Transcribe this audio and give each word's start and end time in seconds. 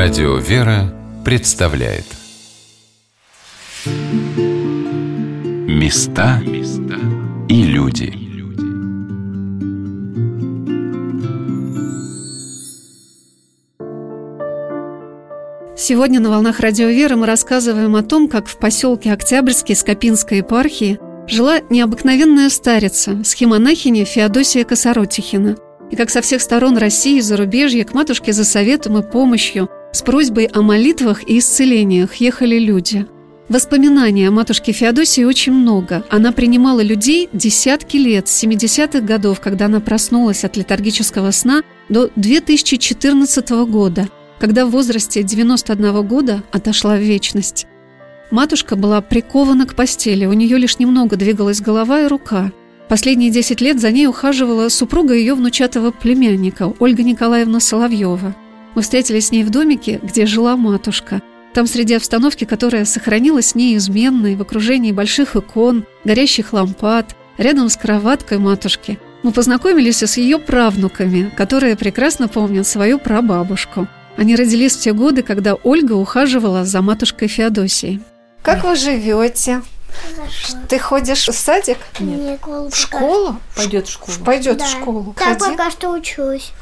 Радио 0.00 0.36
«Вера» 0.36 0.94
представляет. 1.24 2.04
Места 5.66 6.40
и 7.48 7.62
люди. 7.64 8.12
Сегодня 15.76 16.20
на 16.20 16.30
«Волнах 16.30 16.60
Радио 16.60 16.86
Вера» 16.86 17.16
мы 17.16 17.26
рассказываем 17.26 17.96
о 17.96 18.04
том, 18.04 18.28
как 18.28 18.46
в 18.46 18.56
поселке 18.60 19.12
Октябрьский 19.12 19.74
Скопинской 19.74 20.38
епархии 20.38 21.00
жила 21.26 21.58
необыкновенная 21.70 22.50
старица, 22.50 23.24
схемонахиня 23.24 24.04
Феодосия 24.04 24.62
Косоротихина– 24.62 25.56
и 25.90 25.96
как 25.96 26.10
со 26.10 26.20
всех 26.20 26.42
сторон 26.42 26.76
России 26.76 27.18
и 27.18 27.22
зарубежья 27.22 27.84
к 27.84 27.94
матушке 27.94 28.32
за 28.32 28.44
советом 28.44 28.98
и 28.98 29.02
помощью 29.02 29.68
с 29.92 30.02
просьбой 30.02 30.46
о 30.46 30.62
молитвах 30.62 31.26
и 31.28 31.38
исцелениях 31.38 32.16
ехали 32.16 32.58
люди. 32.58 33.06
Воспоминаний 33.48 34.26
о 34.26 34.30
матушке 34.30 34.72
Феодосии 34.72 35.24
очень 35.24 35.52
много. 35.52 36.04
Она 36.10 36.32
принимала 36.32 36.80
людей 36.80 37.30
десятки 37.32 37.96
лет, 37.96 38.28
с 38.28 38.44
70-х 38.44 39.00
годов, 39.00 39.40
когда 39.40 39.66
она 39.66 39.80
проснулась 39.80 40.44
от 40.44 40.58
летаргического 40.58 41.30
сна, 41.30 41.62
до 41.88 42.10
2014 42.16 43.50
года, 43.66 44.08
когда 44.38 44.66
в 44.66 44.70
возрасте 44.70 45.22
91 45.22 46.06
года 46.06 46.42
отошла 46.52 46.96
в 46.96 47.00
вечность. 47.00 47.66
Матушка 48.30 48.76
была 48.76 49.00
прикована 49.00 49.66
к 49.66 49.74
постели, 49.74 50.26
у 50.26 50.34
нее 50.34 50.58
лишь 50.58 50.78
немного 50.78 51.16
двигалась 51.16 51.62
голова 51.62 52.02
и 52.02 52.06
рука. 52.06 52.52
Последние 52.90 53.30
10 53.30 53.62
лет 53.62 53.80
за 53.80 53.90
ней 53.90 54.06
ухаживала 54.06 54.68
супруга 54.68 55.14
ее 55.14 55.32
внучатого 55.32 55.90
племянника, 55.92 56.74
Ольга 56.78 57.02
Николаевна 57.02 57.60
Соловьева– 57.60 58.36
мы 58.78 58.82
встретились 58.82 59.26
с 59.26 59.30
ней 59.32 59.42
в 59.42 59.50
домике, 59.50 59.98
где 60.00 60.24
жила 60.24 60.56
матушка. 60.56 61.20
Там 61.52 61.66
среди 61.66 61.94
обстановки, 61.94 62.44
которая 62.44 62.84
сохранилась 62.84 63.56
неизменной, 63.56 64.36
в 64.36 64.42
окружении 64.42 64.92
больших 64.92 65.34
икон, 65.34 65.84
горящих 66.04 66.52
лампад, 66.52 67.16
рядом 67.38 67.70
с 67.70 67.76
кроваткой 67.76 68.38
матушки, 68.38 69.00
мы 69.24 69.32
познакомились 69.32 70.00
с 70.00 70.16
ее 70.16 70.38
правнуками, 70.38 71.28
которые 71.36 71.74
прекрасно 71.74 72.28
помнят 72.28 72.68
свою 72.68 73.00
прабабушку. 73.00 73.88
Они 74.16 74.36
родились 74.36 74.76
в 74.76 74.80
те 74.80 74.92
годы, 74.92 75.24
когда 75.24 75.54
Ольга 75.54 75.94
ухаживала 75.94 76.64
за 76.64 76.80
матушкой 76.80 77.26
Феодосией. 77.26 78.00
Как 78.42 78.62
вы 78.62 78.76
живете? 78.76 79.60
Хорошо. 80.14 80.56
Ты 80.68 80.78
ходишь 80.78 81.26
в 81.26 81.32
садик? 81.32 81.78
Нет. 81.98 82.38
В 82.46 82.76
школу? 82.76 83.40
Пойдет 83.56 83.88
в 83.88 83.90
школу. 83.90 84.18
Пойдет 84.24 84.58
Да. 84.58 84.66
в 84.66 84.68
школу. 84.68 85.16
Так 85.18 85.40
Ходи. 85.40 85.50
пока 85.56 85.72
что 85.72 85.90
учусь. 85.90 86.52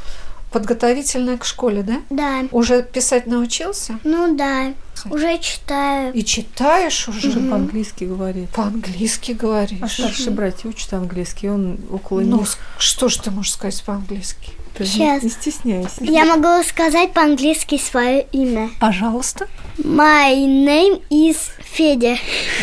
Подготовительная 0.52 1.36
к 1.38 1.44
школе, 1.44 1.82
да? 1.82 2.00
Да. 2.08 2.44
Уже 2.52 2.82
писать 2.82 3.26
научился? 3.26 3.98
Ну 4.04 4.36
да. 4.36 4.72
Уже 5.10 5.38
читаю. 5.38 6.12
И 6.14 6.24
читаешь 6.24 7.08
уже? 7.08 7.28
Уже 7.28 7.40
по-английски 7.40 8.04
говорит. 8.04 8.48
По-английски 8.50 9.32
говоришь. 9.32 9.78
А 9.82 9.88
старший 9.88 10.32
братья 10.32 10.68
учат 10.68 10.92
английский, 10.94 11.50
он 11.50 11.78
около 11.90 12.20
Ну, 12.20 12.38
них. 12.40 12.56
что 12.78 13.08
ж 13.08 13.16
ты 13.16 13.30
можешь 13.30 13.52
сказать 13.52 13.82
по-английски? 13.84 14.50
Ты 14.74 14.84
не- 14.84 14.88
щас. 14.90 15.22
Не 15.22 15.30
стесняйся. 15.30 15.90
Я 16.04 16.24
могу 16.24 16.62
сказать 16.66 17.12
по-английски 17.12 17.78
свое 17.78 18.22
имя. 18.32 18.70
Пожалуйста. 18.80 19.48
My 19.78 20.34
name 20.34 21.02
is 21.10 21.36
Федя. 21.58 22.16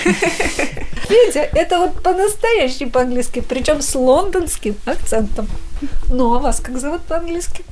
Федя, 0.04 1.42
это 1.54 1.80
вот 1.80 2.02
по-настоящему 2.02 2.92
по-английски, 2.92 3.44
причем 3.48 3.82
с 3.82 3.94
лондонским 3.96 4.76
акцентом. 4.86 5.48
Ну, 6.10 6.34
а 6.36 6.40
вас 6.40 6.60
как 6.60 6.78
зовут 6.80 7.02
по-английски? 7.02 7.64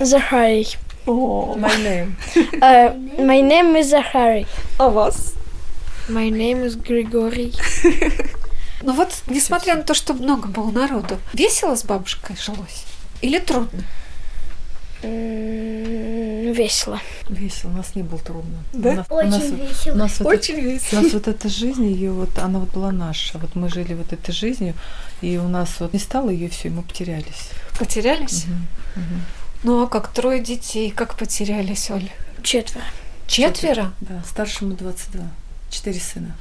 Захарий. 0.00 0.76
О, 1.06 1.54
My 1.56 1.76
name. 1.82 2.12
Uh, 2.60 3.18
my 3.18 3.40
name 3.42 3.78
is 3.80 3.84
Захарий. 3.84 4.46
а 4.78 4.88
вас? 4.88 5.34
My 6.08 6.30
name 6.30 6.64
is 6.64 6.76
Григорий. 6.76 7.54
Ну 8.80 8.92
вот, 8.92 9.08
несмотря 9.26 9.74
на 9.74 9.82
то, 9.82 9.92
что 9.92 10.14
много 10.14 10.46
было 10.46 10.70
народу, 10.70 11.18
весело 11.32 11.74
с 11.74 11.84
бабушкой 11.84 12.36
жилось? 12.36 12.84
Или 13.20 13.40
трудно? 13.40 13.82
Весело. 16.52 17.00
Весело, 17.28 17.70
у 17.70 17.74
нас 17.76 17.94
не 17.94 18.02
было 18.02 18.18
трудно. 18.20 18.58
Да? 18.72 18.90
У 18.90 18.94
нас, 18.94 19.06
у 19.10 19.14
нас, 19.22 19.34
Очень 19.42 19.56
вот- 19.56 19.68
весело. 19.68 19.94
у 19.94 19.96
нас 19.98 20.18
вот 20.20 20.28
Очень 20.28 20.54
это- 20.54 20.62
весело. 20.62 20.98
У 20.98 21.02
нас 21.02 21.12
вот 21.12 21.28
эта 21.28 21.48
жизнь, 21.48 21.86
ее 21.86 22.12
вот, 22.12 22.38
она 22.38 22.58
вот 22.58 22.70
была 22.70 22.92
наша. 22.92 23.38
Вот 23.38 23.54
мы 23.54 23.68
жили 23.68 23.94
вот 23.94 24.12
этой 24.12 24.32
жизнью, 24.32 24.74
и 25.20 25.38
у 25.38 25.48
нас 25.48 25.68
вот 25.80 25.92
не 25.92 25.98
стало 25.98 26.30
ее, 26.30 26.48
все, 26.48 26.70
мы 26.70 26.82
потерялись. 26.82 27.50
Потерялись? 27.78 28.44
Мгм, 28.46 28.66
мгм. 28.96 29.22
Ну, 29.64 29.82
а 29.82 29.86
как 29.88 30.08
трое 30.12 30.40
детей, 30.42 30.90
как 30.90 31.16
потерялись, 31.16 31.90
Оль? 31.90 32.10
Четверо. 32.42 32.84
Четверо? 33.26 33.92
Да, 34.00 34.22
старшему 34.28 34.74
22. 34.74 35.24
Четыре 35.70 36.00
сына. 36.00 36.36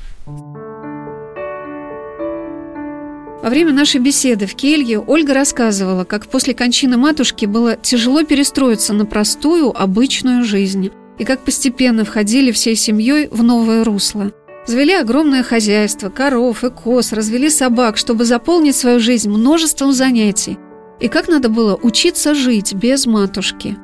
Во 3.41 3.49
время 3.49 3.71
нашей 3.71 4.01
беседы 4.01 4.47
в 4.47 4.55
келье 4.55 4.99
Ольга 4.99 5.33
рассказывала, 5.33 6.05
как 6.05 6.25
после 6.27 6.55
кончины 6.55 6.97
матушки 6.97 7.45
было 7.45 7.75
тяжело 7.75 8.23
перестроиться 8.23 8.93
на 8.93 9.05
простую, 9.05 9.79
обычную 9.79 10.43
жизнь, 10.43 10.89
и 11.19 11.23
как 11.23 11.45
постепенно 11.45 12.03
входили 12.03 12.51
всей 12.51 12.75
семьей 12.75 13.27
в 13.29 13.43
новое 13.43 13.83
русло. 13.83 14.31
Завели 14.65 14.93
огромное 14.93 15.43
хозяйство, 15.43 16.09
коров 16.09 16.63
и 16.63 16.69
коз, 16.71 17.13
развели 17.13 17.49
собак, 17.49 17.97
чтобы 17.97 18.25
заполнить 18.25 18.75
свою 18.75 18.99
жизнь 18.99 19.29
множеством 19.29 19.93
занятий. 19.93 20.57
И 20.99 21.07
как 21.07 21.27
надо 21.27 21.47
было 21.47 21.75
учиться 21.75 22.33
жить 22.33 22.73
без 22.73 23.05
матушки. 23.05 23.77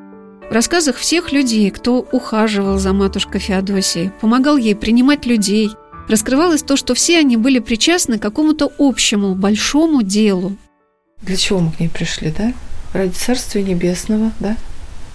В 0.49 0.51
рассказах 0.51 0.97
всех 0.97 1.31
людей, 1.31 1.69
кто 1.69 2.05
ухаживал 2.11 2.79
за 2.79 2.91
матушкой 2.91 3.39
Феодосией, 3.39 4.11
помогал 4.19 4.57
ей 4.57 4.75
принимать 4.75 5.27
людей– 5.27 5.69
раскрывалось 6.07 6.63
то, 6.63 6.75
что 6.75 6.93
все 6.93 7.19
они 7.19 7.37
были 7.37 7.59
причастны 7.59 8.19
к 8.19 8.21
какому-то 8.21 8.71
общему, 8.77 9.35
большому 9.35 10.03
делу. 10.03 10.57
Для 11.21 11.37
чего 11.37 11.59
мы 11.59 11.71
к 11.71 11.79
ней 11.79 11.89
пришли, 11.89 12.33
да? 12.35 12.53
Ради 12.93 13.11
Царствия 13.11 13.63
Небесного, 13.63 14.31
да? 14.39 14.57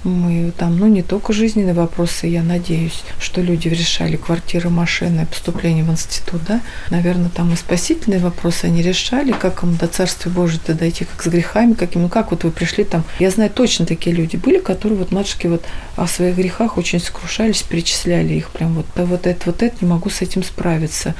Мы 0.04 0.52
там, 0.56 0.78
ну, 0.78 0.86
не 0.86 1.02
только 1.02 1.32
жизненные 1.32 1.74
вопросы, 1.74 2.28
я 2.28 2.42
надеюсь, 2.42 3.02
что 3.18 3.40
люди 3.40 3.68
решали 3.68 4.16
квартиры, 4.16 4.70
машины, 4.70 5.26
поступление 5.26 5.82
в 5.82 5.90
институт, 5.90 6.42
да? 6.46 6.60
Наверное, 6.90 7.30
там 7.30 7.52
и 7.52 7.56
спасительные 7.56 8.20
вопросы 8.20 8.66
они 8.66 8.80
решали, 8.80 9.32
как 9.32 9.64
им 9.64 9.76
до 9.76 9.88
Царствия 9.88 10.30
Божьего 10.30 10.74
дойти, 10.74 11.04
как 11.04 11.22
с 11.22 11.26
грехами, 11.26 11.74
каким, 11.74 12.02
ну, 12.02 12.08
как 12.08 12.30
вот 12.30 12.44
вы 12.44 12.50
пришли 12.52 12.84
там. 12.84 13.04
Я 13.18 13.30
знаю, 13.30 13.50
точно 13.50 13.86
такие 13.86 14.14
люди 14.14 14.36
были, 14.36 14.60
которые 14.60 14.98
вот 14.98 15.10
матушки 15.10 15.48
вот 15.48 15.64
о 15.96 16.06
своих 16.06 16.36
грехах 16.36 16.78
очень 16.78 17.00
сокрушались, 17.00 17.62
перечисляли 17.62 18.34
их 18.34 18.50
прям 18.50 18.74
вот, 18.74 18.86
да 18.94 19.04
вот 19.04 19.26
это, 19.26 19.46
вот 19.46 19.62
это, 19.62 19.76
не 19.80 19.88
могу 19.88 20.10
с 20.10 20.22
этим 20.22 20.44
справиться. 20.44 21.14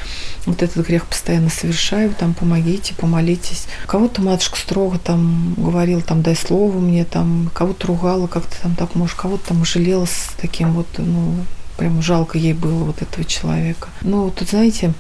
Вот 0.47 0.63
этот 0.63 0.87
грех 0.87 1.07
постоянно 1.07 1.51
совершаю, 1.51 2.15
там, 2.19 2.33
помогите, 2.33 2.95
помолитесь. 2.95 3.67
Кого-то 3.87 4.23
матушка 4.23 4.57
строго 4.57 4.99
там 4.99 5.55
говорила, 5.57 6.01
там, 6.01 6.23
дай 6.23 6.37
слово 6.37 6.79
мне, 6.79 7.05
там, 7.05 7.51
кого-то 7.53 7.89
ругала 7.89 8.29
как-то 8.29 8.68
там 8.69 8.75
так, 8.75 8.95
может, 8.95 9.17
кого-то 9.17 9.49
там 9.49 9.65
жалела 9.65 10.05
с 10.05 10.31
таким 10.41 10.73
вот, 10.73 10.87
ну, 10.99 11.35
прям 11.77 12.03
жалко 12.03 12.39
ей 12.39 12.53
было 12.53 12.85
вот 12.85 13.03
этого 13.03 13.25
человека. 13.25 13.89
Ну, 14.03 14.31
тут, 14.31 14.51
знаете, 14.51 14.93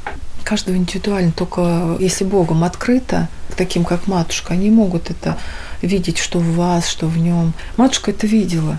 каждого 0.44 0.76
индивидуально, 0.76 1.32
только 1.32 1.96
если 2.00 2.24
Богом 2.24 2.64
открыто, 2.64 3.28
таким, 3.56 3.84
как 3.84 4.06
матушка, 4.06 4.54
они 4.54 4.70
могут 4.70 5.10
это 5.10 5.36
видеть, 5.82 6.18
что 6.18 6.38
в 6.38 6.54
вас, 6.54 6.86
что 6.88 7.06
в 7.06 7.18
нем. 7.18 7.52
Матушка 7.76 8.12
это 8.12 8.26
видела. 8.26 8.78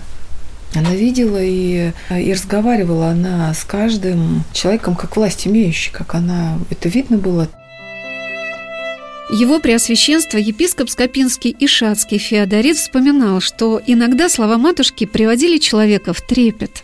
Она 0.74 0.94
видела 0.94 1.38
и, 1.40 1.92
и 2.10 2.32
разговаривала 2.32 3.10
она 3.10 3.52
с 3.52 3.64
каждым 3.64 4.44
человеком 4.52 4.94
как 4.94 5.16
власть 5.16 5.46
имеющий, 5.46 5.90
как 5.90 6.14
она, 6.14 6.58
это 6.70 6.88
видно 6.88 7.18
было. 7.18 7.48
Его 9.32 9.60
Преосвященство 9.60 10.38
епископ 10.38 10.90
Скопинский 10.90 11.50
и 11.56 11.68
Шацкий 11.68 12.18
Феодорит 12.18 12.76
вспоминал, 12.76 13.40
что 13.40 13.80
иногда 13.86 14.28
слова 14.28 14.58
матушки 14.58 15.06
приводили 15.06 15.58
человека 15.58 16.12
в 16.12 16.20
трепет. 16.20 16.82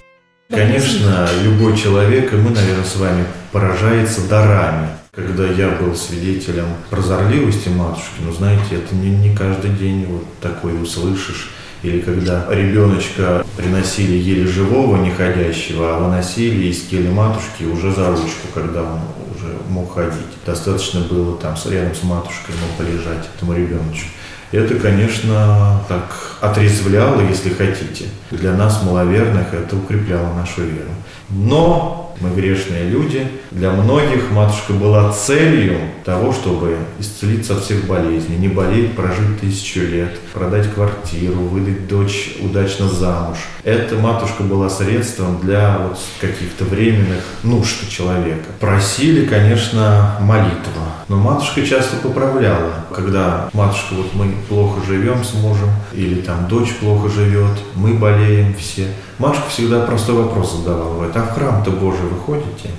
Конечно, 0.49 1.29
любой 1.43 1.77
человек, 1.77 2.33
и 2.33 2.37
мы, 2.37 2.51
наверное, 2.51 2.85
с 2.85 2.95
вами 2.95 3.25
поражается 3.51 4.29
дарами. 4.29 4.91
Когда 5.11 5.45
я 5.49 5.71
был 5.71 5.97
свидетелем 5.97 6.69
прозорливости 6.89 7.69
матушки, 7.69 8.21
ну, 8.25 8.33
знаете, 8.33 8.77
это 8.77 8.95
не, 8.95 9.11
не 9.11 9.35
каждый 9.35 9.71
день 9.71 10.07
вот 10.07 10.25
такое 10.41 10.81
услышишь. 10.81 11.51
Или 11.83 12.01
когда 12.01 12.47
ребеночка 12.51 13.45
приносили 13.57 14.17
еле 14.17 14.47
живого, 14.47 14.97
неходящего, 14.97 15.97
а 15.97 15.99
выносили 15.99 16.67
из 16.67 16.83
кели 16.83 17.09
матушки 17.09 17.65
уже 17.65 17.93
за 17.93 18.11
ручку, 18.11 18.49
когда 18.55 18.83
он 18.83 19.01
уже 19.35 19.53
мог 19.69 19.95
ходить. 19.95 20.15
Достаточно 20.45 21.01
было 21.01 21.37
там 21.37 21.55
рядом 21.67 21.95
с 21.95 22.03
матушкой 22.03 22.55
ему 22.55 22.67
полежать, 22.79 23.29
этому 23.37 23.55
ребеночку. 23.55 24.09
Это, 24.53 24.77
конечно, 24.77 25.81
так 25.89 26.39
отрезвляло, 26.41 27.21
если 27.21 27.51
хотите. 27.51 28.07
Для 28.31 28.53
нас, 28.53 28.83
маловерных, 28.83 29.53
это 29.53 29.77
укрепляло 29.77 30.33
нашу 30.35 30.63
веру. 30.63 30.91
Но 31.29 32.06
Мы 32.21 32.31
грешные 32.31 32.89
люди. 32.89 33.27
Для 33.51 33.71
многих 33.71 34.31
матушка 34.31 34.73
была 34.73 35.13
целью 35.13 35.79
того, 36.05 36.33
чтобы 36.33 36.77
исцелиться 36.99 37.55
от 37.55 37.65
всех 37.65 37.87
болезней, 37.87 38.37
не 38.37 38.49
болеть, 38.49 38.95
прожить 38.95 39.41
тысячу 39.41 39.81
лет, 39.81 40.19
продать 40.33 40.73
квартиру, 40.73 41.37
выдать 41.37 41.89
дочь 41.89 42.37
удачно 42.41 42.89
замуж. 42.89 43.39
Эта 43.65 43.97
матушка 43.97 44.43
была 44.43 44.69
средством 44.69 45.41
для 45.41 45.79
вот 45.79 45.99
каких-то 46.21 46.65
временных 46.65 47.25
нужд 47.43 47.89
человека. 47.91 48.47
Просили, 48.61 49.27
конечно, 49.27 50.17
молитва. 50.21 50.97
Но 51.09 51.17
матушка 51.17 51.65
часто 51.65 51.97
поправляла. 51.97 52.85
Когда 52.95 53.49
матушка, 53.53 53.95
вот 53.95 54.15
мы 54.15 54.35
плохо 54.49 54.81
живем 54.87 55.25
с 55.25 55.35
мужем, 55.35 55.71
или 55.93 56.21
там 56.21 56.49
дочь 56.49 56.75
плохо 56.81 57.09
живет, 57.09 57.53
мы 57.75 57.95
болеем 57.95 58.55
все. 58.55 58.87
Матушка 59.19 59.49
всегда 59.49 59.81
простой 59.81 60.17
вопрос 60.17 60.57
задавала. 60.57 60.95
Говорит, 60.95 61.17
а 61.17 61.23
в 61.23 61.35
храм-то 61.35 61.71
Божий 61.71 62.03
вы 62.03 62.19
ходите? 62.19 62.71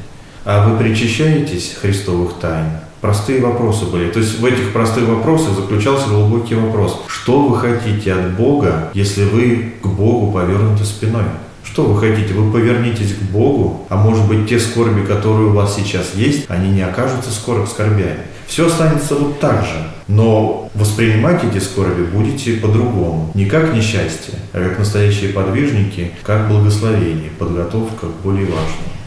А 0.46 0.68
вы 0.68 0.78
причащаетесь 0.78 1.76
Христовых 1.82 2.34
тайн? 2.36 2.68
Простые 3.02 3.42
вопросы 3.42 3.86
были. 3.86 4.12
То 4.12 4.20
есть 4.20 4.40
в 4.40 4.46
этих 4.46 4.72
простых 4.72 5.08
вопросах 5.08 5.56
заключался 5.56 6.10
глубокий 6.10 6.56
вопрос. 6.56 7.02
Что 7.08 7.42
вы 7.42 7.58
хотите 7.58 8.14
от 8.14 8.36
Бога, 8.36 8.90
если 8.94 9.24
вы 9.24 9.74
к 9.82 9.88
Богу 9.88 10.32
повернуты 10.32 10.86
спиной? 10.86 11.24
Что 11.64 11.84
вы 11.84 12.00
хотите? 12.00 12.34
Вы 12.34 12.52
повернитесь 12.52 13.14
к 13.16 13.22
Богу, 13.32 13.86
а 13.90 13.98
может 13.98 14.28
быть 14.28 14.48
те 14.48 14.60
скорби, 14.60 15.02
которые 15.06 15.48
у 15.48 15.54
вас 15.54 15.76
сейчас 15.76 16.14
есть, 16.16 16.46
они 16.50 16.70
не 16.70 16.82
окажутся 16.82 17.32
скоро 17.32 17.66
скорбями. 17.66 18.20
Все 18.48 18.68
останется 18.68 19.16
вот 19.16 19.40
так 19.40 19.64
же. 19.64 19.97
Но 20.08 20.70
воспринимать 20.74 21.44
эти 21.44 21.62
скорби 21.62 22.04
будете 22.04 22.54
по-другому. 22.54 23.32
Не 23.34 23.46
как 23.46 23.74
несчастье, 23.74 24.36
а 24.54 24.64
как 24.64 24.80
настоящие 24.80 25.34
подвижники, 25.34 26.12
как 26.24 26.48
благословение, 26.48 27.30
подготовка 27.38 28.08
к 28.08 28.22
более 28.24 28.46
важному. 28.46 28.98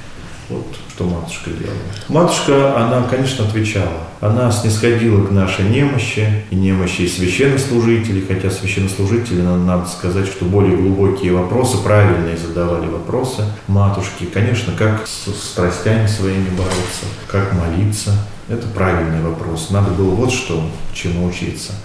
Вот 0.51 0.67
что 1.01 1.05
матушка 1.05 1.51
делала. 1.51 1.79
Матушка, 2.09 2.77
она, 2.77 3.07
конечно, 3.09 3.47
отвечала. 3.47 4.09
Она 4.21 4.53
снисходила 4.53 5.25
к 5.25 5.31
нашей 5.31 5.65
немощи 5.67 6.27
и 6.51 6.55
немощи 6.55 7.07
священнослужителей, 7.07 8.23
хотя 8.27 8.51
священнослужители, 8.51 9.41
надо 9.41 9.89
сказать, 9.89 10.27
что 10.27 10.45
более 10.45 10.77
глубокие 10.77 11.33
вопросы, 11.33 11.79
правильные 11.79 12.37
задавали 12.37 12.87
вопросы 12.87 13.45
матушки. 13.67 14.25
Конечно, 14.25 14.75
как 14.77 15.07
с 15.07 15.33
страстями 15.35 16.07
своими 16.07 16.51
бороться, 16.51 17.07
как 17.29 17.55
молиться. 17.55 18.13
Это 18.51 18.67
правильный 18.69 19.23
вопрос. 19.23 19.71
Надо 19.71 19.91
было 19.93 20.11
вот 20.11 20.33
что, 20.33 20.69
чему 20.93 21.27
учиться– 21.27 21.73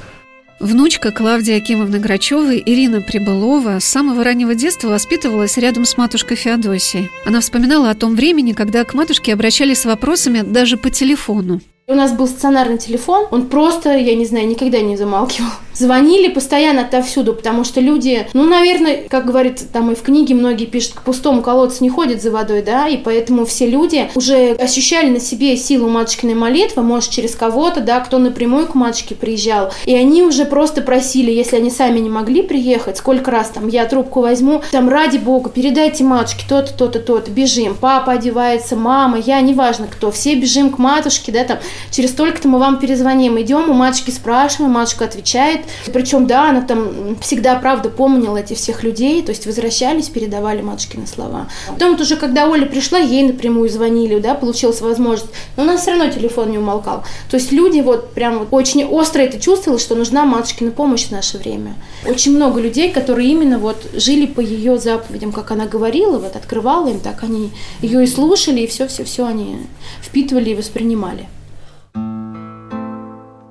Внучка 0.60 1.12
Клавдии 1.12 1.54
Акимовны 1.54 2.00
Грачевой, 2.00 2.64
Ирина 2.66 3.02
Прибылова, 3.02 3.80
с 3.80 3.86
самого 3.86 4.24
раннего 4.24 4.56
детства 4.56 4.88
воспитывалась 4.88 5.58
рядом 5.58 5.84
с 5.84 5.98
матушкой 5.98 6.38
Феодосией. 6.38 7.10
Она 7.26 7.42
вспоминала 7.42 7.90
о 7.90 7.96
том 7.96 8.16
времени, 8.16 8.54
когда 8.54 8.86
к 8.86 8.94
матушке 8.94 9.34
обращались 9.34 9.82
с 9.82 9.86
вопросами 9.86 10.42
даже 10.42 10.78
по 10.78 10.90
телефону. 10.90 11.60
У 11.88 11.94
нас 11.94 12.14
был 12.14 12.28
стационарный 12.28 12.80
телефон, 12.80 13.28
он 13.30 13.46
просто, 13.46 13.96
я 13.96 14.16
не 14.16 14.26
знаю, 14.26 14.48
никогда 14.48 14.82
не 14.82 14.98
замалкивал. 14.98 15.52
Звонили 15.76 16.30
постоянно 16.30 16.82
отовсюду, 16.82 17.34
потому 17.34 17.64
что 17.64 17.80
люди, 17.80 18.28
ну, 18.34 18.44
наверное, 18.44 19.04
как 19.08 19.28
говорит 19.28 19.62
там 19.72 19.92
и 19.92 19.96
в 19.96 20.02
книге, 20.02 20.34
многие 20.34 20.66
пишут, 20.66 20.94
к 20.94 21.02
пустому 21.04 21.44
колодцу 21.44 21.84
не 21.84 21.92
ходят 21.92 22.24
за 22.24 22.32
водой, 22.32 22.64
да, 22.64 22.88
и 22.88 22.98
поэтому 22.98 23.46
все 23.46 23.68
люди 23.68 24.10
уже 24.16 24.54
ощущали 24.54 25.10
на 25.12 25.20
себе 25.20 25.56
силу 25.58 25.88
матушкиной 25.88 26.34
молитвы, 26.34 26.82
может, 26.82 27.12
через 27.12 27.36
кого-то, 27.36 27.82
да, 27.82 28.00
кто 28.00 28.18
напрямую 28.18 28.66
к 28.66 28.74
матушке 28.74 29.14
приезжал. 29.14 29.72
И 29.86 29.94
они 29.94 30.24
уже 30.24 30.46
просто 30.46 30.82
просили, 30.82 31.30
если 31.30 31.58
они 31.58 31.70
сами 31.70 32.00
не 32.00 32.10
могли 32.10 32.42
приехать, 32.42 32.98
сколько 32.98 33.30
раз 33.30 33.50
там 33.50 33.68
я 33.68 33.86
трубку 33.86 34.22
возьму, 34.22 34.64
там, 34.72 34.90
ради 34.90 35.18
бога, 35.18 35.52
передайте 35.52 36.04
матушке 36.04 36.46
то-то, 36.50 36.74
то-то, 36.74 37.00
то-то, 37.00 37.30
бежим. 37.30 37.78
Папа 37.80 38.14
одевается, 38.14 38.76
мама, 38.76 39.20
я, 39.20 39.40
неважно 39.42 39.86
кто, 39.86 40.10
все 40.10 40.34
бежим 40.34 40.72
к 40.72 40.80
матушке, 40.80 41.32
да, 41.32 41.44
там, 41.44 41.60
через 41.92 42.12
столько-то 42.12 42.48
мы 42.48 42.60
вам 42.60 42.80
перезвоним, 42.80 43.40
идем, 43.42 43.70
у 43.70 43.74
матушки 43.74 44.12
спрашиваем, 44.12 44.72
матушка 44.72 45.06
отвечает. 45.06 45.62
Причем, 45.94 46.28
да, 46.28 46.50
она 46.50 46.62
там 46.62 47.18
всегда, 47.22 47.56
правда, 47.56 47.90
помнила 47.90 48.38
этих 48.38 48.58
всех 48.58 48.84
людей, 48.84 49.22
то 49.22 49.32
есть 49.32 49.46
возвращались, 49.46 50.10
передавали 50.10 50.62
матушкины 50.62 51.08
слова. 51.08 51.48
Потом 51.68 51.92
вот 51.92 52.02
уже, 52.02 52.16
когда 52.16 52.48
Оля 52.48 52.66
пришла, 52.66 53.00
ей 53.00 53.24
напрямую 53.24 53.70
звонили, 53.70 54.20
да, 54.20 54.36
получилась 54.36 54.82
возможность, 54.82 55.32
но 55.58 55.64
у 55.64 55.66
нас 55.66 55.82
все 55.82 55.92
равно 55.92 56.10
телефон 56.10 56.52
не 56.52 56.58
умолкал. 56.58 57.04
То 57.30 57.38
есть 57.38 57.52
люди 57.52 57.82
вот 57.82 58.14
прям 58.14 58.40
вот 58.40 58.48
очень 58.52 58.86
остро 58.86 59.22
это 59.22 59.40
чувствовали, 59.40 59.80
что 59.80 59.96
нужна 59.96 60.26
матушкина 60.26 60.72
помощь 60.72 61.06
в 61.06 61.12
наше 61.12 61.38
время. 61.38 61.76
Очень 62.08 62.36
много 62.36 62.62
людей, 62.62 62.92
которые 62.92 63.30
именно 63.30 63.60
вот 63.60 63.78
жили 63.94 64.26
по 64.26 64.40
ее 64.40 64.78
заповедям, 64.78 65.32
как 65.32 65.52
она 65.52 65.66
говорила, 65.66 66.18
вот 66.18 66.36
открывала 66.36 66.88
им, 66.88 67.00
так 67.00 67.24
они 67.24 67.52
ее 67.82 68.04
и 68.04 68.08
слушали, 68.08 68.62
и 68.62 68.68
все-все-все 68.68 69.26
они 69.26 69.58
впитывали 70.02 70.52
и 70.52 70.56
воспринимали. 70.56 71.28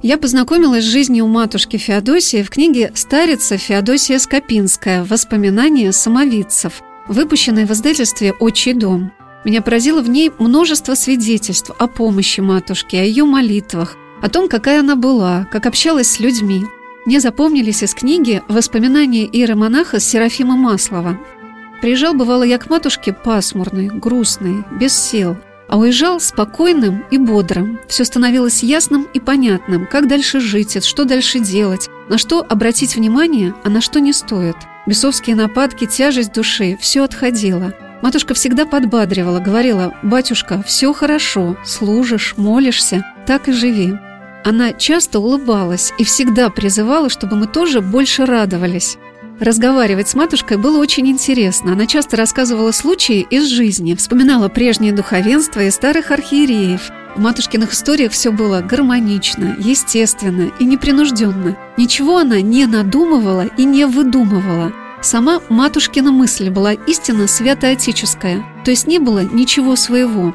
Я 0.04 0.18
познакомилась 0.18 0.84
с 0.84 0.88
жизнью 0.88 1.26
матушки 1.26 1.78
Феодосии 1.78 2.42
в 2.42 2.50
книге 2.50 2.92
«Старица 2.94 3.56
Феодосия 3.56 4.18
Скопинская. 4.18 5.02
Воспоминания 5.02 5.92
самовидцев», 5.92 6.82
выпущенной 7.08 7.64
в 7.64 7.70
издательстве 7.70 8.34
«Отчий 8.38 8.74
дом». 8.74 9.12
Меня 9.46 9.62
поразило 9.62 10.02
в 10.02 10.10
ней 10.10 10.30
множество 10.38 10.94
свидетельств 10.94 11.70
о 11.78 11.86
помощи 11.86 12.40
матушки, 12.40 12.96
о 12.96 13.02
ее 13.02 13.24
молитвах, 13.24 13.96
о 14.20 14.28
том, 14.28 14.50
какая 14.50 14.80
она 14.80 14.94
была, 14.94 15.48
как 15.50 15.64
общалась 15.64 16.10
с 16.10 16.20
людьми. 16.20 16.66
Мне 17.06 17.18
запомнились 17.18 17.82
из 17.82 17.94
книги 17.94 18.42
воспоминания 18.46 19.24
иеромонаха 19.24 20.00
Серафима 20.00 20.54
Маслова. 20.54 21.18
Приезжал, 21.80 22.12
бывало, 22.12 22.42
я 22.42 22.58
к 22.58 22.68
матушке 22.68 23.14
пасмурный, 23.14 23.88
грустный, 23.88 24.64
без 24.78 24.92
сил– 24.92 25.38
а 25.69 25.78
уезжал 25.78 26.20
спокойным 26.20 27.05
и 27.11 27.19
бодрым. 27.19 27.81
Все 27.88 28.05
становилось 28.05 28.62
ясным 28.62 29.08
и 29.14 29.20
понятным, 29.20 29.87
как 29.87 30.08
дальше 30.08 30.40
жить, 30.40 30.84
что 30.84 31.05
дальше 31.05 31.40
делать, 31.40 31.88
на 32.08 32.19
что 32.19 32.44
обратить 32.49 32.96
внимание, 32.96 33.55
а 33.64 33.70
на 33.70 33.81
что 33.81 34.00
не 34.00 34.12
стоит. 34.12 34.56
Бесовские 34.87 35.37
нападки, 35.37 35.87
тяжесть 35.87 36.32
души– 36.32 36.76
все 36.81 37.05
отходило. 37.05 37.72
Матушка 38.02 38.34
всегда 38.34 38.66
подбадривала, 38.66 39.40
говорила, 39.40 39.94
«Батюшка, 40.02 40.62
все 40.66 40.93
хорошо, 40.93 41.56
служишь, 41.64 42.34
молишься, 42.37 43.02
так 43.26 43.49
и 43.49 43.52
живи». 43.52 43.94
Она 44.44 44.75
часто 44.75 45.20
улыбалась 45.20 45.94
и 45.96 46.05
всегда 46.05 46.50
призывала, 46.50 47.08
чтобы 47.08 47.37
мы 47.37 47.46
тоже 47.46 47.81
больше 47.81 48.26
радовались. 48.26 48.99
Разговаривать 49.40 50.08
с 50.08 50.14
матушкой 50.14 50.58
было 50.58 50.78
очень 50.78 51.08
интересно. 51.08 51.72
Она 51.72 51.86
часто 51.86 52.16
рассказывала 52.16 52.70
случаи 52.70 53.26
из 53.31 53.48
жизни, 53.48 53.94
вспоминала 53.94 54.48
прежнее 54.48 54.92
духовенство 54.92 55.60
и 55.60 55.70
старых 55.70 56.12
архиереев. 56.12 56.90
В 57.16 57.20
матушкиных 57.20 57.72
историях 57.72 58.12
все 58.12 58.31
было 58.31 58.60
гармонично, 58.60 59.56
естественно 59.58 60.52
и 60.60 60.64
непринужденно. 60.64 61.56
Ничего 61.76 62.19
она 62.19 62.40
не 62.40 62.66
надумывала 62.66 63.46
и 63.56 63.64
не 63.64 63.86
выдумывала. 63.86 64.72
Сама 65.02 65.40
матушкина 65.48 66.12
мысль 66.12 66.49
была 66.49 66.73
истинно 66.73 67.26
святоотеческая, 67.26 68.44
то 68.64 68.70
есть 68.70 68.87
не 68.87 68.99
было 69.00 69.20
ничего 69.20 69.75
своего. 69.75 70.35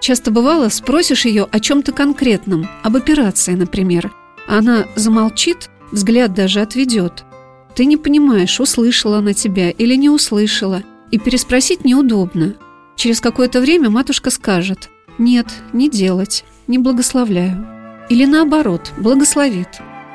Часто 0.00 0.30
бывало, 0.30 0.68
спросишь 0.68 1.24
ее 1.24 1.48
о 1.50 1.58
чем-то 1.58 1.92
конкретном, 1.92 2.68
об 2.82 2.96
операции, 2.96 3.54
например. 3.54 4.12
Она 4.46 4.84
замолчит, 4.94 5.70
взгляд 5.90 6.34
даже 6.34 6.60
отведет– 6.60 7.24
ты 7.76 7.84
не 7.84 7.98
понимаешь, 7.98 8.58
услышала 8.58 9.18
она 9.18 9.34
тебя 9.34 9.70
или 9.70 9.94
не 9.94 10.08
услышала, 10.08 10.82
и 11.10 11.18
переспросить 11.18 11.84
неудобно. 11.84 12.54
Через 12.96 13.20
какое-то 13.20 13.60
время 13.60 13.90
матушка 13.90 14.30
скажет 14.30 14.88
«Нет, 15.18 15.46
не 15.74 15.90
делать, 15.90 16.44
не 16.66 16.78
благословляю». 16.78 17.66
Или 18.08 18.24
наоборот, 18.24 18.92
благословит. 18.96 19.68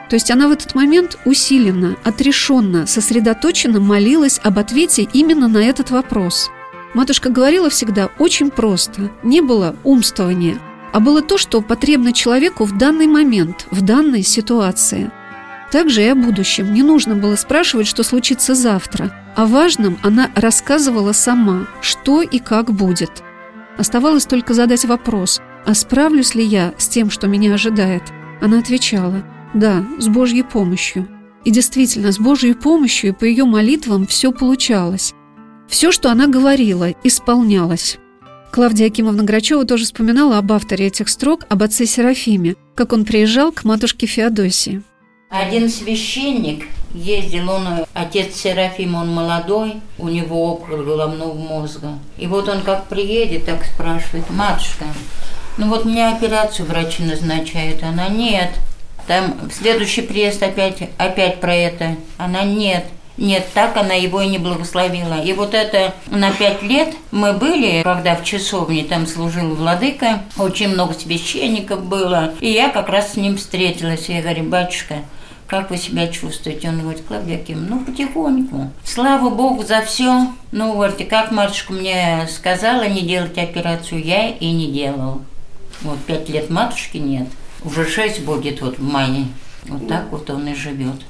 То 0.10 0.16
есть 0.16 0.32
она 0.32 0.48
в 0.48 0.52
этот 0.52 0.74
момент 0.74 1.20
усиленно, 1.24 1.98
отрешенно, 2.04 2.88
сосредоточенно 2.88 3.80
молилась 3.80 4.40
об 4.44 4.58
ответе 4.58 5.08
именно 5.14 5.48
на 5.48 5.60
этот 5.60 5.92
вопрос. 5.92 6.50
Матушка 6.96 7.30
говорила 7.30 7.70
всегда 7.70 8.10
очень 8.18 8.50
просто, 8.50 9.12
не 9.24 9.40
было 9.42 9.76
умствования, 9.84 10.58
а 10.94 11.00
было 11.00 11.22
то, 11.22 11.38
что 11.38 11.62
потребно 11.62 12.12
человеку 12.12 12.66
в 12.66 12.76
данный 12.78 13.08
момент, 13.08 13.68
в 13.70 13.82
данной 13.82 14.24
ситуации– 14.24 15.12
также 15.72 16.04
и 16.04 16.08
о 16.08 16.16
будущем. 16.16 16.74
Не 16.74 16.84
нужно 16.84 17.16
было 17.16 17.36
спрашивать, 17.36 17.88
что 17.88 18.04
случится 18.04 18.54
завтра. 18.54 19.12
О 19.36 19.46
важном 19.46 19.98
она 20.04 20.30
рассказывала 20.36 21.14
сама, 21.14 21.68
что 21.82 22.22
и 22.22 22.40
как 22.40 22.72
будет. 22.72 23.24
Оставалось 23.78 24.26
только 24.26 24.54
задать 24.54 24.86
вопрос, 24.86 25.42
а 25.66 25.74
справлюсь 25.74 26.36
ли 26.36 26.44
я 26.44 26.74
с 26.78 26.88
тем, 26.88 27.10
что 27.10 27.28
меня 27.28 27.54
ожидает? 27.54 28.04
Она 28.42 28.60
отвечала, 28.60 29.24
да, 29.54 29.86
с 29.98 30.08
Божьей 30.08 30.44
помощью. 30.44 31.08
И 31.46 31.52
действительно, 31.52 32.12
с 32.12 32.20
Божьей 32.20 32.54
помощью 32.54 33.12
и 33.12 33.14
по 33.14 33.26
ее 33.26 33.46
молитвам 33.46 34.06
все 34.06 34.32
получалось. 34.32 35.14
Все, 35.68 35.92
что 35.92 36.12
она 36.12 36.28
говорила, 36.28 36.90
исполнялось. 37.04 37.98
Клавдия 38.52 38.88
Акимовна 38.88 39.24
Грачева 39.24 39.64
тоже 39.66 39.86
вспоминала 39.86 40.38
об 40.38 40.52
авторе 40.52 40.88
этих 40.88 41.08
строк, 41.08 41.46
об 41.48 41.64
отце 41.64 41.86
Серафиме, 41.86 42.56
как 42.76 42.92
он 42.92 43.06
приезжал 43.06 43.54
к 43.54 43.64
матушке 43.64 44.06
Феодосии. 44.06 44.84
Один 45.32 45.70
священник 45.70 46.66
ездил 46.94 47.52
он, 47.52 47.86
отец 47.94 48.36
Серафим, 48.36 48.96
он 48.96 49.14
молодой, 49.14 49.78
у 49.98 50.10
него 50.10 50.52
опухоль 50.52 50.84
головного 50.84 51.34
мозга. 51.34 52.00
И 52.18 52.28
вот 52.28 52.50
он 52.50 52.64
как 52.64 52.88
приедет, 52.88 53.46
так 53.46 53.64
спрашивает, 53.64 54.30
матушка, 54.30 54.84
ну 55.56 55.70
вот 55.70 55.86
мне 55.86 56.10
операцию 56.10 56.66
врачи 56.66 57.04
назначают, 57.04 57.82
она 57.82 58.10
нет. 58.10 58.50
Там 59.08 59.50
следующий 59.54 60.02
приезд 60.02 60.44
опять, 60.44 60.90
опять 60.98 61.40
про 61.40 61.56
это, 61.56 61.96
она 62.18 62.44
нет. 62.44 62.84
Нет, 63.16 63.48
так 63.54 63.78
она 63.78 63.94
его 63.94 64.20
и 64.20 64.28
не 64.28 64.38
благословила. 64.38 65.22
И 65.22 65.32
вот 65.32 65.54
это 65.54 65.94
на 66.08 66.32
пять 66.32 66.62
лет 66.62 66.94
мы 67.12 67.32
были, 67.32 67.84
когда 67.84 68.16
в 68.16 68.26
часовне 68.26 68.84
там 68.84 69.08
служил 69.08 69.56
владыка, 69.56 70.24
очень 70.38 70.70
много 70.70 70.94
священников 70.94 71.86
было, 71.86 72.34
и 72.42 72.50
я 72.50 72.68
как 72.68 72.90
раз 72.90 73.14
с 73.14 73.16
ним 73.16 73.38
встретилась. 73.38 74.10
Я 74.10 74.22
говорю, 74.22 74.44
батюшка, 74.44 74.96
как 75.52 75.70
вы 75.70 75.76
себя 75.76 76.08
чувствуете? 76.08 76.70
Он 76.70 76.80
говорит, 76.80 77.04
Клавдия 77.06 77.36
Аким, 77.36 77.68
ну, 77.68 77.82
потихоньку. 77.82 78.72
Слава 78.86 79.30
Богу 79.30 79.66
за 79.66 79.82
все. 79.82 80.30
Ну, 80.54 80.72
говорите, 80.72 81.04
как 81.04 81.32
матушка 81.34 81.74
мне 81.74 82.26
сказала 82.34 82.88
не 82.88 83.02
делать 83.02 83.38
операцию, 83.38 84.02
я 84.02 84.30
и 84.30 84.50
не 84.50 84.72
делал. 84.72 85.22
Вот 85.82 86.00
пять 86.08 86.30
лет 86.30 86.50
матушки 86.50 86.96
нет. 86.96 87.28
Уже 87.66 87.86
шесть 87.86 88.24
будет 88.24 88.62
вот 88.62 88.80
в 88.80 88.82
мае. 88.82 89.26
Вот 89.66 89.90
так 89.90 90.06
вот 90.10 90.30
он 90.30 90.48
и 90.48 90.56
живет. 90.56 91.02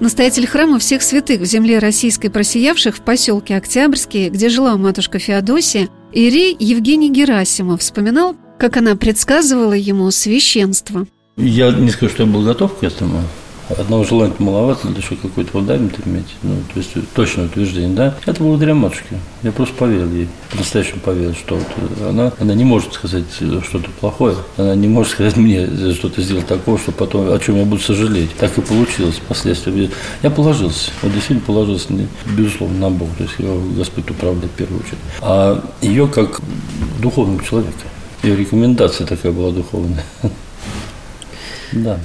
Настоятель 0.00 0.48
храма 0.48 0.80
всех 0.80 1.02
святых 1.02 1.42
в 1.42 1.44
земле 1.44 1.78
российской 1.78 2.30
просиявших 2.30 2.96
в 2.96 3.02
поселке 3.02 3.54
Октябрьский, 3.54 4.28
где 4.28 4.48
жила 4.48 4.76
матушка 4.76 5.20
Феодосия, 5.20 5.88
Ирей 6.12 6.56
Евгений 6.58 7.10
Герасимов 7.10 7.80
вспоминал, 7.80 8.34
как 8.58 8.76
она 8.76 8.96
предсказывала 8.96 9.74
ему 9.74 10.10
священство. 10.10 11.06
Я 11.36 11.70
не 11.72 11.90
скажу, 11.90 12.12
что 12.12 12.22
я 12.24 12.28
был 12.28 12.42
готов 12.42 12.78
к 12.78 12.82
этому, 12.82 13.22
Одного 13.78 14.02
желания 14.02 14.34
маловато, 14.38 14.88
надо 14.88 15.00
еще 15.00 15.14
какой-то 15.14 15.52
фундамент 15.52 15.94
иметь, 16.04 16.34
ну, 16.42 16.56
то 16.72 16.80
есть 16.80 16.90
точное 17.14 17.44
утверждение, 17.44 17.94
да. 17.94 18.16
Это 18.26 18.42
благодаря 18.42 18.74
матушке. 18.74 19.16
Я 19.42 19.52
просто 19.52 19.74
поверил 19.76 20.10
ей, 20.10 20.28
по-настоящему 20.50 21.00
поверил, 21.00 21.34
что 21.34 21.54
вот 21.54 22.08
она, 22.08 22.32
она 22.40 22.54
не 22.54 22.64
может 22.64 22.94
сказать 22.94 23.26
что-то 23.32 23.88
плохое, 24.00 24.34
она 24.56 24.74
не 24.74 24.88
может 24.88 25.12
сказать 25.12 25.36
мне 25.36 25.68
что-то 25.94 26.20
сделать 26.20 26.48
такого, 26.48 26.78
что 26.78 26.90
потом, 26.90 27.32
о 27.32 27.38
чем 27.38 27.56
я 27.56 27.64
буду 27.64 27.80
сожалеть. 27.80 28.34
Так 28.38 28.58
и 28.58 28.60
получилось 28.60 29.16
впоследствии. 29.16 29.90
Я 30.22 30.30
положился, 30.30 30.90
вот 31.02 31.12
действительно 31.12 31.46
положился, 31.46 31.86
безусловно, 32.36 32.78
на 32.78 32.90
Бога, 32.90 33.12
то 33.18 33.22
есть 33.22 33.38
его 33.38 33.60
Господь 33.76 34.10
управляет 34.10 34.50
в 34.50 34.56
первую 34.56 34.80
очередь. 34.80 34.98
А 35.20 35.64
ее 35.80 36.08
как 36.08 36.40
духовного 36.98 37.44
человека, 37.44 37.72
ее 38.24 38.36
рекомендация 38.36 39.06
такая 39.06 39.30
была 39.30 39.52
духовная. 39.52 40.04
Да. 41.72 41.98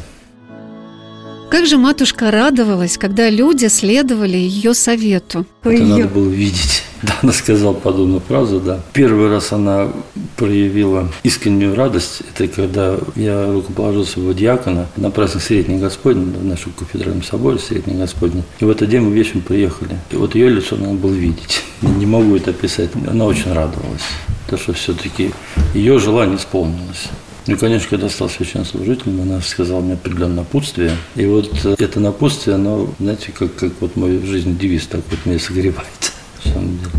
Как 1.50 1.68
же 1.68 1.78
матушка 1.78 2.32
радовалась, 2.32 2.98
когда 2.98 3.30
люди 3.30 3.68
следовали 3.68 4.36
ее 4.36 4.74
совету. 4.74 5.46
Это 5.64 5.72
ее... 5.72 5.86
надо 5.86 6.08
было 6.08 6.30
видеть. 6.30 6.84
Да, 7.02 7.14
она 7.22 7.34
сказала 7.34 7.74
подобную 7.74 8.20
фразу, 8.20 8.60
да. 8.60 8.80
Первый 8.94 9.30
раз 9.30 9.52
она 9.52 9.90
проявила 10.38 11.12
искреннюю 11.22 11.76
радость, 11.76 12.24
это 12.34 12.48
когда 12.48 12.98
я 13.16 13.52
рукоположился 13.52 14.20
в 14.20 14.34
диакона 14.34 14.88
на 14.96 15.12
праздник 15.12 15.44
Средней 15.44 15.78
Господень 15.78 16.34
в 16.34 16.44
нашем 16.44 16.72
кафедральном 16.72 17.22
соборе 17.22 17.60
Средней 17.60 17.94
Господней. 17.94 18.44
И 18.60 18.66
в 18.66 18.70
этот 18.72 18.90
день 18.90 19.02
мы 19.02 19.14
вечером 19.14 19.42
приехали. 19.42 20.00
И 20.10 20.16
вот 20.16 20.34
ее 20.34 20.50
лицо 20.50 20.78
надо 20.78 20.94
было 20.94 21.14
видеть. 21.14 21.64
Не 21.82 22.08
могу 22.08 22.38
это 22.38 22.52
описать. 22.52 22.90
Она 23.08 23.26
очень 23.26 23.54
радовалась. 23.54 24.02
То, 24.50 24.58
что 24.58 24.74
все-таки 24.74 25.32
ее 25.76 26.00
желание 26.00 26.38
исполнилось. 26.38 27.10
Ну, 27.48 27.58
конечно, 27.58 27.90
когда 27.90 28.10
стал 28.10 28.30
священнослужителем, 28.30 29.22
она 29.22 29.40
сказала 29.42 29.82
мне 29.82 29.94
определенное 29.94 30.38
напутствие. 30.38 30.98
И 31.16 31.25
вот 31.25 31.64
это 31.64 32.00
напутствие, 32.00 32.56
оно, 32.56 32.90
знаете, 33.00 33.32
как, 33.32 33.56
как 33.56 33.72
вот 33.82 33.96
мою 33.96 34.25
жизнь 34.25 34.58
девиз 34.58 34.88
так 34.88 35.02
вот 35.12 35.20
меня 35.25 35.40
согревает. 35.40 36.14
На 36.46 36.52
самом 36.52 36.78
деле. 36.80 36.92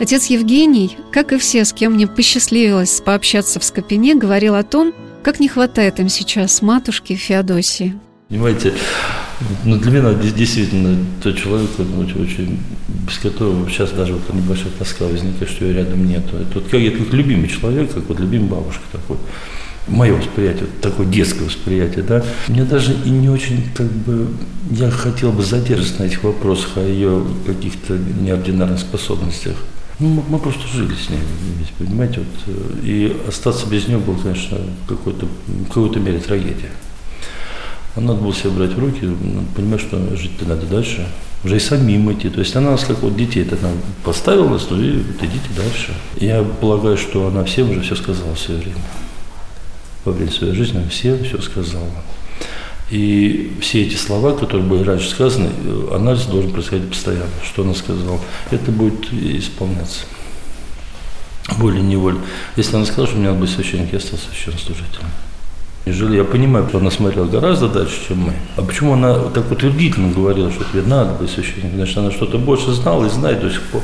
Отец 0.00 0.26
Евгений, 0.26 0.96
как 1.12 1.32
и 1.32 1.38
все, 1.38 1.64
с 1.64 1.72
кем 1.72 1.94
мне 1.94 2.06
посчастливилось 2.06 3.00
пообщаться 3.00 3.60
в 3.60 3.64
Скопине, 3.64 4.14
говорил 4.14 4.54
о 4.54 4.62
том, 4.62 4.94
как 5.22 5.40
не 5.40 5.48
хватает 5.48 6.00
им 6.00 6.08
сейчас 6.08 6.62
матушки 6.62 7.14
Феодосии. 7.14 7.98
Понимаете, 8.28 8.74
ну, 9.64 9.78
для 9.78 9.90
меня 9.92 10.14
действительно 10.14 10.96
тот 11.22 11.36
человек, 11.38 11.70
ну, 11.78 12.00
очень, 12.00 12.58
без 13.06 13.18
которого 13.18 13.70
сейчас 13.70 13.92
даже 13.92 14.14
вот 14.14 14.34
небольшая 14.34 14.72
тоска 14.76 15.04
возникает, 15.04 15.48
что 15.48 15.64
ее 15.64 15.74
рядом 15.74 16.08
нет. 16.08 16.24
Это 16.26 16.54
вот 16.54 16.64
как, 16.64 16.80
это 16.80 17.04
как 17.04 17.12
любимый 17.12 17.48
человек, 17.48 17.92
как 17.94 18.08
вот 18.08 18.18
любимая 18.18 18.50
бабушка 18.50 18.82
такой. 18.90 19.18
Мое 19.86 20.16
восприятие, 20.16 20.66
такое 20.82 21.06
детское 21.06 21.44
восприятие, 21.44 22.02
да. 22.02 22.24
Мне 22.48 22.64
даже 22.64 22.92
и 23.04 23.10
не 23.10 23.28
очень, 23.28 23.62
как 23.76 23.86
бы, 23.86 24.26
я 24.72 24.90
хотел 24.90 25.30
бы 25.30 25.44
задержаться 25.44 26.02
на 26.02 26.06
этих 26.06 26.24
вопросах 26.24 26.78
о 26.78 26.80
ее 26.80 27.22
каких-то 27.46 27.96
неординарных 27.96 28.80
способностях. 28.80 29.54
Ну, 30.00 30.24
мы 30.28 30.38
просто 30.40 30.66
жили 30.66 30.94
с 30.94 31.10
ней, 31.10 31.20
понимаете, 31.78 32.20
вот, 32.20 32.54
э, 32.54 32.84
и 32.84 33.16
остаться 33.28 33.68
без 33.68 33.86
нее 33.86 33.98
было, 33.98 34.18
конечно, 34.18 34.58
какой-то, 34.88 35.26
в 35.46 35.68
какой-то 35.68 36.00
мере 36.00 36.18
трагедия. 36.18 36.72
А 37.96 38.00
надо 38.00 38.20
было 38.20 38.34
себя 38.34 38.50
брать 38.50 38.72
в 38.72 38.78
руки, 38.78 39.04
ну, 39.04 39.42
понимать, 39.54 39.80
что 39.80 39.98
жить-то 40.14 40.44
надо 40.44 40.66
дальше. 40.66 41.08
Уже 41.44 41.56
и 41.56 41.60
самим 41.60 42.12
идти. 42.12 42.28
То 42.28 42.40
есть 42.40 42.54
она 42.54 42.72
нас 42.72 42.84
как 42.84 43.00
вот 43.00 43.16
детей 43.16 43.42
это 43.42 43.56
нам 43.62 43.72
поставила 44.04 44.50
нас, 44.50 44.66
ну 44.68 44.80
и 44.80 44.98
вот 44.98 45.22
идите 45.22 45.48
дальше. 45.56 45.94
Я 46.16 46.42
полагаю, 46.42 46.98
что 46.98 47.26
она 47.26 47.44
всем 47.44 47.70
уже 47.70 47.80
все 47.80 47.96
сказала 47.96 48.34
в 48.34 48.38
свое 48.38 48.60
время. 48.60 48.82
Во 50.04 50.12
время 50.12 50.30
своей 50.30 50.54
жизни 50.54 50.78
она 50.78 50.88
всем 50.88 51.24
все 51.24 51.40
сказала. 51.40 51.88
И 52.90 53.56
все 53.60 53.82
эти 53.82 53.96
слова, 53.96 54.32
которые 54.32 54.66
были 54.66 54.82
раньше 54.82 55.08
сказаны, 55.08 55.50
анализ 55.92 56.26
должен 56.26 56.52
происходить 56.52 56.90
постоянно. 56.90 57.30
Что 57.44 57.62
она 57.62 57.74
сказала, 57.74 58.20
это 58.50 58.70
будет 58.70 59.12
исполняться. 59.12 60.04
Волей-неволей. 61.48 62.18
Если 62.56 62.76
она 62.76 62.84
сказала, 62.84 63.06
что 63.06 63.16
мне 63.16 63.28
надо 63.28 63.40
быть 63.40 63.50
священником, 63.50 63.94
я 63.94 64.00
стал 64.00 64.18
священнослужителем. 64.18 65.06
Нежели 65.86 66.16
я 66.16 66.24
понимаю, 66.24 66.68
что 66.68 66.78
она 66.78 66.90
смотрела 66.90 67.26
гораздо 67.26 67.68
дальше, 67.68 68.08
чем 68.08 68.18
мы. 68.18 68.32
А 68.56 68.62
почему 68.62 68.94
она 68.94 69.20
так 69.30 69.50
утвердительно 69.52 70.12
говорила, 70.12 70.50
что 70.50 70.64
тебе 70.64 70.82
надо 70.82 71.12
быть 71.12 71.30
священником? 71.30 71.76
Значит, 71.76 71.98
она 71.98 72.10
что-то 72.10 72.38
больше 72.38 72.72
знала 72.72 73.06
и 73.06 73.08
знает 73.08 73.40
до 73.40 73.50
сих 73.50 73.62
пор. 73.62 73.82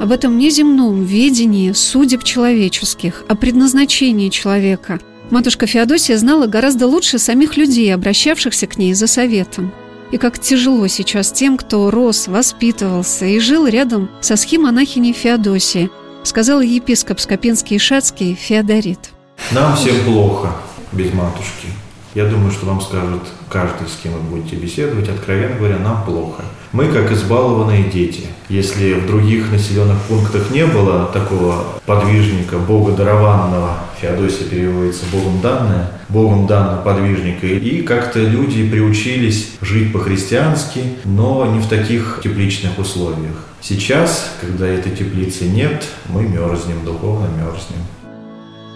Об 0.00 0.10
этом 0.10 0.36
неземном 0.36 1.04
видении 1.04 1.70
судеб 1.70 2.24
человеческих, 2.24 3.24
о 3.28 3.36
предназначении 3.36 4.30
человека 4.30 4.98
матушка 5.30 5.68
Феодосия 5.68 6.18
знала 6.18 6.48
гораздо 6.48 6.88
лучше 6.88 7.20
самих 7.20 7.56
людей, 7.56 7.94
обращавшихся 7.94 8.66
к 8.66 8.76
ней 8.76 8.94
за 8.94 9.06
советом. 9.06 9.72
И 10.10 10.18
как 10.18 10.40
тяжело 10.40 10.88
сейчас 10.88 11.30
тем, 11.30 11.56
кто 11.56 11.88
рос, 11.92 12.26
воспитывался 12.26 13.26
и 13.26 13.38
жил 13.38 13.68
рядом 13.68 14.10
со 14.20 14.34
схимонахиней 14.34 15.12
Феодосией, 15.12 15.90
сказал 16.24 16.62
епископ 16.62 17.20
Скопинский 17.20 17.76
и 17.76 17.78
Шацкий 17.78 18.34
Феодорит. 18.34 19.11
Нам 19.50 19.76
всем 19.76 20.04
плохо 20.04 20.48
без 20.92 21.12
матушки. 21.12 21.68
Я 22.14 22.26
думаю, 22.26 22.50
что 22.50 22.66
вам 22.66 22.80
скажут 22.80 23.22
каждый, 23.48 23.88
с 23.88 23.98
кем 24.02 24.12
вы 24.12 24.20
будете 24.20 24.56
беседовать, 24.56 25.08
откровенно 25.08 25.56
говоря, 25.56 25.78
нам 25.78 26.04
плохо. 26.04 26.42
Мы 26.72 26.88
как 26.88 27.10
избалованные 27.10 27.84
дети. 27.84 28.24
Если 28.50 28.94
в 28.94 29.06
других 29.06 29.50
населенных 29.50 29.98
пунктах 30.02 30.50
не 30.50 30.66
было 30.66 31.06
такого 31.06 31.64
подвижника, 31.86 32.58
Бога 32.58 32.92
дарованного, 32.92 33.78
Феодосия 34.00 34.46
переводится 34.46 35.04
Богом 35.10 35.40
данное, 35.40 35.90
Богом 36.10 36.46
данного 36.46 36.82
подвижника, 36.82 37.46
и 37.46 37.82
как-то 37.82 38.20
люди 38.20 38.68
приучились 38.68 39.52
жить 39.62 39.92
по-христиански, 39.92 40.80
но 41.04 41.46
не 41.46 41.60
в 41.60 41.68
таких 41.68 42.20
тепличных 42.22 42.78
условиях. 42.78 43.36
Сейчас, 43.62 44.32
когда 44.40 44.66
этой 44.66 44.92
теплицы 44.92 45.44
нет, 45.44 45.84
мы 46.08 46.22
мерзнем, 46.22 46.84
духовно 46.84 47.28
мерзнем. 47.38 47.80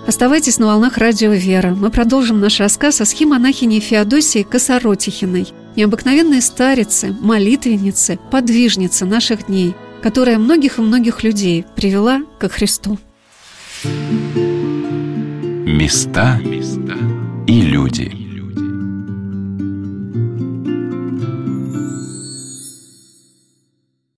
Оставайтесь 0.07 0.59
на 0.59 0.67
волнах 0.67 0.99
радио 0.99 1.33
«Вера». 1.33 1.75
Мы 1.75 1.91
продолжим 1.91 2.39
наш 2.39 2.61
рассказ 2.61 3.01
о 3.01 3.05
схемонахине 3.05 3.81
Феодосии 3.81 4.45
Косоротихиной, 4.45 5.49
необыкновенной 5.75 6.41
старице, 6.43 7.13
молитвеннице, 7.21 8.17
подвижнице 8.31 9.05
наших 9.05 9.47
дней, 9.47 9.75
которая 10.03 10.39
многих 10.39 10.79
и 10.79 10.83
многих 10.83 11.25
людей 11.25 11.65
привела 11.75 12.23
ко 12.39 12.49
Христу. 12.49 12.99
Места 15.67 16.41
и 17.49 17.61
люди. 17.61 18.26